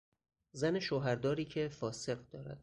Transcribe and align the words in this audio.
زن 0.51 0.79
شوهر 0.79 1.15
داری 1.15 1.45
که 1.45 1.67
فاسق 1.67 2.29
دارد 2.29 2.59